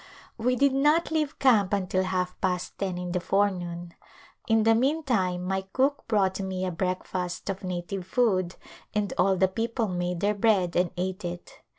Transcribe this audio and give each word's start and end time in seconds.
We 0.39 0.55
did 0.55 0.73
not 0.73 1.11
leave 1.11 1.37
camp 1.37 1.73
until 1.73 2.05
half 2.05 2.41
past 2.41 2.79
ten 2.79 2.97
in 2.97 3.11
the 3.11 3.19
forenoon. 3.19 3.93
In 4.47 4.63
the 4.63 4.73
meantime 4.73 5.43
my 5.43 5.61
cook 5.73 6.07
brought 6.07 6.39
me 6.39 6.65
a 6.65 6.71
breakfast 6.71 7.51
of 7.51 7.63
native 7.63 8.07
food, 8.07 8.55
and 8.95 9.13
all 9.19 9.35
the 9.35 9.47
people 9.47 9.87
made 9.89 10.19
their 10.21 10.33
bread 10.33 10.75
and 10.75 10.89
ate 10.97 11.23
it. 11.23 11.59